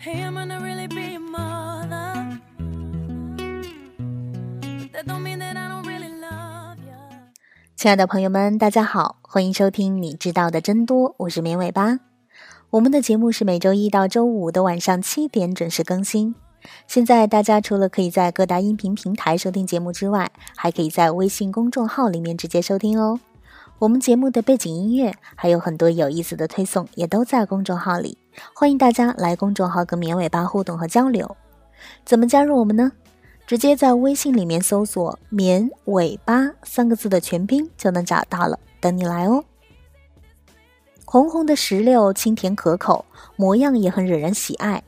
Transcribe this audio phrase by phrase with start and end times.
[0.00, 2.38] Hey, I'm gonna really be your mother.
[4.92, 6.94] That don't mean that I don't really love you.
[7.74, 11.98] 亲爱的朋友们，大家好，欢迎收听你知道的真多，我是绵尾巴。
[12.70, 16.36] 我们的节目是每周一到周五的晚上七点准时更新。
[16.86, 23.18] 现在大家除了可以在各大音频平台收听节目之外，还可以在微信公众号里面直接收听哦。
[23.80, 28.18] 我们节目的背景音乐还有很多有意思的推送，也都在公众号里，
[28.52, 31.36] 欢迎大家来公众号跟绵尾巴互动和交流。
[32.04, 32.90] 怎么加入我们呢？
[33.46, 39.44] 直接在微信里面搜索“绵尾巴”三个字的全拼就能找到了，等你来哦。
[41.04, 43.04] 红红的石榴清甜可口，
[43.36, 44.82] 模样也很惹人喜爱。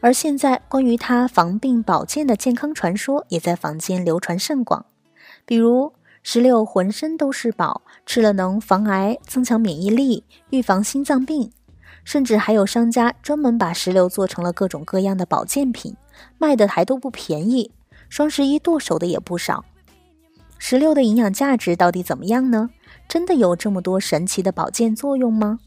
[0.00, 4.84] 而现在，关于它防病保健的健康传说也在坊间流传甚广，
[5.46, 5.94] 比如
[6.26, 11.52] 石榴浑身都是宝，吃了能防癌、增强免疫力、预防心脏病，
[12.02, 15.94] 甚至还有商家专门把石榴做成了各种各样的保健品，
[16.38, 17.70] 卖的还都不便宜。
[18.08, 19.66] 双十一剁手的也不少。
[20.58, 22.70] 石榴的营养价值到底怎么样呢？
[23.06, 25.58] 真的有这么多神奇的保健作用吗？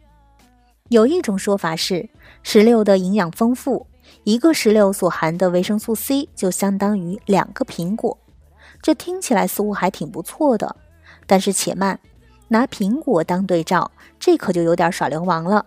[0.89, 2.09] 有一种说法是，
[2.41, 3.85] 石榴的营养丰富。
[4.23, 8.17] 一个石榴所含的维生素 C 就相当于两个苹果，
[8.81, 10.75] 这听起来似乎还挺不错的。
[11.25, 11.99] 但是且慢，
[12.47, 15.65] 拿苹果当对照，这可就有点耍流氓了。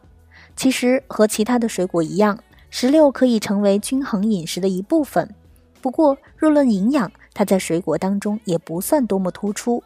[0.56, 2.38] 其实和其他的水果一样，
[2.70, 5.34] 石榴可以成为均衡饮食的一部分。
[5.80, 9.82] 不过若论营养，它在水果当中也不算多么突出。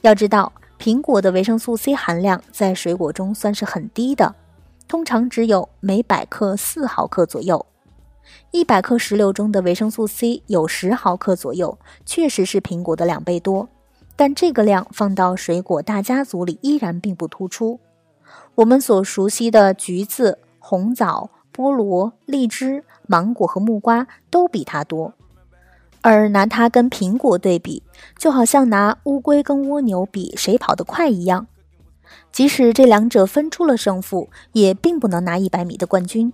[0.00, 4.34] 要知道，苹果的维生素 C 含量在水果中算是很低的。
[4.86, 7.64] 通常只有每百克四毫克左右，
[8.50, 13.68] 一百克石榴中的维生素 C 有十毫克左右，确实是苹果的两倍多。
[14.16, 17.80] 但这个量放到水果大家族里依然并不突出。
[18.54, 25.12] 我们所熟悉的橘子、红枣、菠萝、荔枝、芒果和木瓜都比它多，
[26.00, 27.82] 而拿它跟苹果对比，
[28.16, 31.48] 就好像拿乌龟跟蜗牛比谁跑得快一样。
[32.30, 36.32] 即使这两者分出了胜负，也并不能拿一百米的冠军。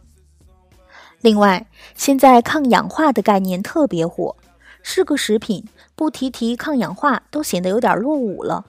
[1.21, 4.35] 另外，现在抗氧化的概念特别火，
[4.83, 5.65] 是个食品，
[5.95, 8.65] 不提提抗氧化都显得有点落伍了。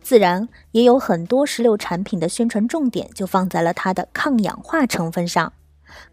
[0.00, 5.52] 自然，也有很多石榴产品的宣传重点就放在了它的抗氧化成分上。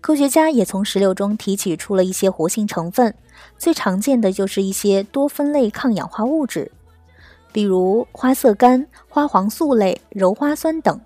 [0.02, 3.16] 科学家也从石榴中提取出了一些活性成分，
[3.58, 6.70] 最常见的就是一些多酚类抗氧化物质。
[7.54, 11.00] 比如花色苷、花黄素类、鞣花酸等。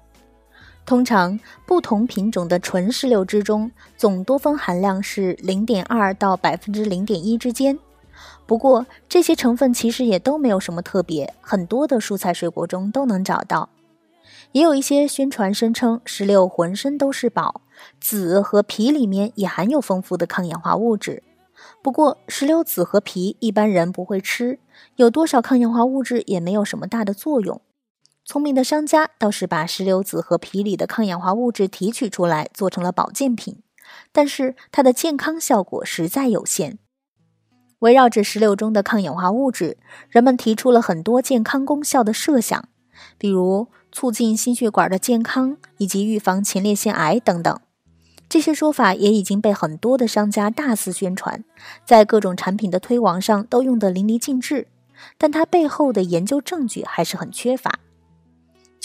[0.86, 7.80] 通常，不同品种的纯石榴汁中总多酚含量是零点二到百分之零点一之间。
[8.46, 13.70] 不过，这些成分其实也都没有什么特别，很多的蔬菜水果中都能找到。
[14.52, 17.62] 也有一些宣传声称石榴浑身都是宝，
[18.00, 21.24] 籽和皮里面也含有丰富的抗氧化物质。
[21.82, 24.60] 不过，石榴籽和皮一般人不会吃。
[24.98, 27.60] 有多少抗氧化物质也没有什么大的作用。
[28.26, 33.62] 聪明的商家倒是把石榴籽和皮里的抗氧化物质提取出来，做成了保健品，
[34.12, 36.80] 但是它的健康效果实在有限。
[37.80, 39.78] 围绕着石榴中的抗氧化物质，
[40.10, 42.68] 人们提出了很多健康功效的设想，
[43.20, 47.60] 比如促进心血管的健康以及预防前列腺癌等等。
[48.28, 51.44] 这些说法也已经被很多的商家大肆宣传，
[51.86, 54.68] 在各种产品的推广上都用得淋漓尽致。
[55.20, 57.80] 但它背后的研究证据还是很缺乏。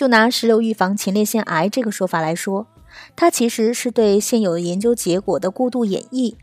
[0.01, 2.67] 就拿石榴预防前列腺癌这个说法来说，
[3.15, 6.37] 它其实是对现有的研究结果的过度演绎。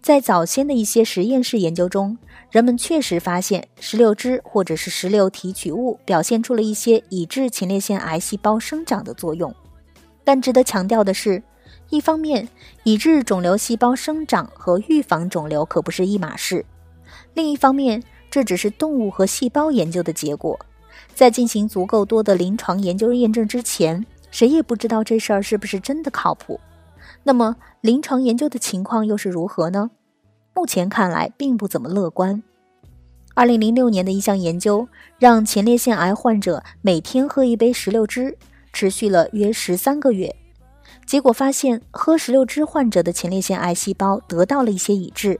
[0.00, 2.16] 在早先的一些实验室研究中，
[2.50, 9.54] 人们确实发现石榴汁或者是石榴提取物表现出了一些抑制前列腺癌细胞生长的作用。
[10.24, 11.42] 但值得强调的是，
[11.90, 12.48] 一方面，
[12.84, 16.64] 抑制肿瘤细胞生长和预防肿瘤可不是一码事；
[17.34, 20.58] 另一方面，这只是动物和细胞研究的结果，
[21.14, 26.60] 在进行足够多的临床研究验证之前，谁也不知道这事儿是不是真的靠谱。
[27.22, 29.90] 那么，临床研究的情况又是如何呢？
[30.54, 32.42] 目前看来并不怎么乐观。
[33.34, 34.88] 二零零六年的一项研究，
[35.18, 38.38] 让前列腺癌患者每天喝一杯石榴汁，
[38.72, 40.34] 持续了约十三个月，
[41.04, 45.38] 结果发现，喝石榴汁患者的前列腺癌细胞得到了一些抑制。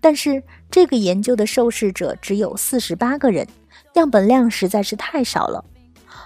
[0.00, 3.46] 但是这个研究的受试者只有四十八个人，
[3.94, 5.64] 样本量实在是太少了。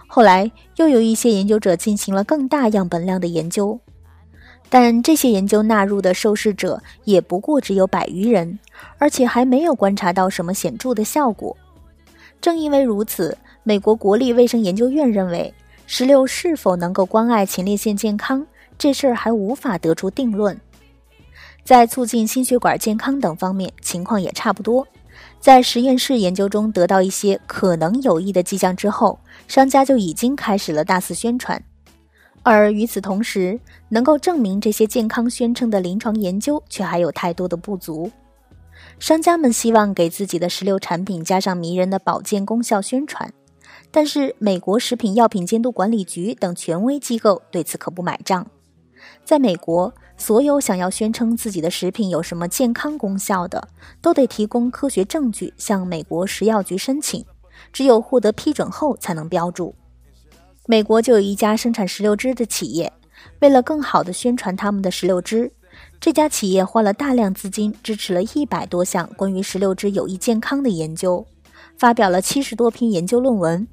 [0.06, 3.80] 后来又有一些研究者进行了更大样本量的研究，
[4.68, 8.58] 但这些研究纳入的受试者也不过只有百余人，
[8.98, 11.56] 而且还没有观察到什么显著的效果。
[12.40, 15.52] 正因为如此，美国国立卫生研究院认为，
[15.86, 18.46] 石榴是否能够关爱前列腺健康
[18.78, 20.60] 这事儿还无法得出定论。
[21.64, 24.86] 在促进心血管健康等方面，情况也差不多。
[25.44, 31.62] 在实验室研究中得到一些可能有益的迹象之后，商家就已经开始了大肆宣传。
[32.42, 33.60] 而与此同时，
[33.90, 38.10] 能够证明这些健康宣称的临床研究却还有太多的不足。
[38.98, 43.30] 商家们希望给自己的石榴产品加上迷人的保健功效宣传，
[43.90, 48.46] 但是美国食品药品监督管理局等权威机构对此可不买账。
[49.24, 53.68] 在美国，所有想要宣称自己的食品有什么健康功效的，
[54.00, 57.24] 都得提供科学证据向美国食药局申请，
[57.72, 59.74] 只有获得批准后才能标注。
[60.66, 62.92] 美国就有一家生产石榴汁的企业，
[63.40, 65.52] 为了更好地宣传他们的石榴汁，
[66.00, 71.26] 这家企业花了大量资金支持了一百多项关于石榴汁有益健康的研究，
[71.76, 73.66] 发表了七十多篇研究论文。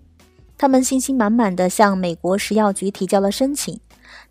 [0.57, 3.79] 他们信心满满地向美国食药局提交了申请，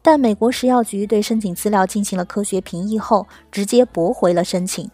[0.03, 4.91] 但美国食药局对申请资料进行了科学评议后，直接驳回了申请。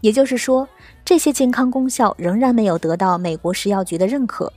[0.00, 0.68] 也就是说，
[1.04, 4.52] 这些健康功效仍然没有得到美国食药局的认可，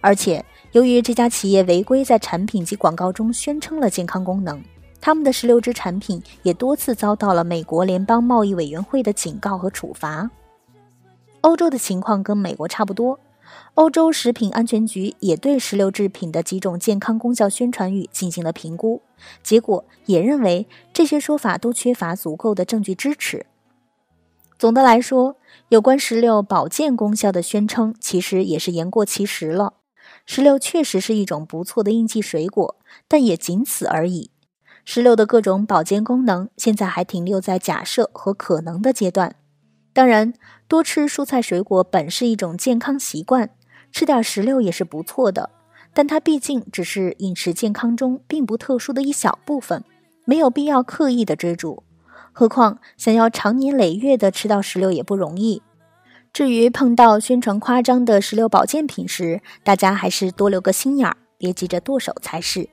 [0.00, 0.44] 而且。
[0.72, 4.62] 由于这家企业违规在产品及广告中宣称了健康功能，
[5.00, 10.30] 他们的石榴汁产品也多次遭到了美国联邦贸易委员会的警告和处罚。
[11.40, 13.18] 欧洲的情况跟美国差不多，
[13.74, 19.02] 欧洲食品安全局也对石榴制品的几种健康功效宣传语进行了评估，
[19.42, 23.46] 结果也认为这些说法都缺乏足够的证据支持。
[24.58, 25.36] 总的来说，
[25.70, 29.74] 有关石榴保健功效的宣称其实也是言过其实了。
[30.26, 32.76] 石榴确实是一种不错的应季水果，
[33.08, 34.30] 但也仅此而已。
[34.84, 39.36] 石榴的各种保健功能现在还停留在假设和可能的阶段。
[39.92, 40.32] 当然，
[40.68, 43.50] 多吃蔬菜水果本是一种健康习惯，
[43.90, 45.50] 吃点石榴也是不错的。
[45.92, 49.82] 但它毕竟只是饮食健康中并不特殊的一小部分，
[50.24, 51.82] 没有必要刻意的追逐。
[52.32, 55.60] 何况想要长年累月的吃到石榴也不容易。
[56.32, 62.68] 至于碰到宣传夸张的石榴保健品时，大家还是多留个心眼儿，别急着剁手才是。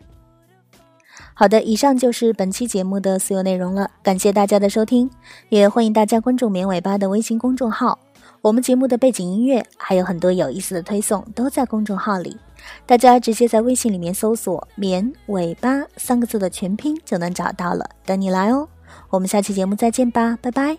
[1.33, 5.09] 好的，以上就是本期节目的所有内容了，感谢大家的收听，
[5.49, 7.99] 也欢迎大家关注“绵尾巴”的微信公众号。
[8.41, 12.37] 我们节目的背景音乐还有很多有意思的推送都在公众号里，
[12.85, 18.67] 大家直接在微信里面搜索“绵尾巴”三个字的全拼就能找到了，等你来哦。
[19.09, 20.77] 我们下期节目再见吧，拜拜。